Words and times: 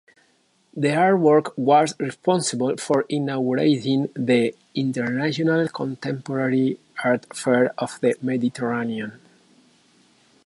The 0.75 0.87
artwork 0.87 1.55
was 1.55 1.93
responsible 1.99 2.75
for 2.77 3.05
inaugurating 3.07 4.09
the 4.15 4.55
"International 4.73 5.67
Contemporary 5.67 6.79
Art 7.03 7.27
Fair 7.37 7.71
of 7.77 7.99
the 8.01 8.15
Mediterranean". 8.23 9.19